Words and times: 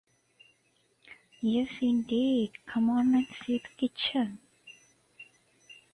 Yes, 1.41 1.69
indeed, 1.79 2.53
come 2.65 2.89
on 2.89 3.13
and 3.13 3.27
see 3.45 3.59
to 3.59 3.69
the 3.77 3.87
kitchen. 3.87 4.39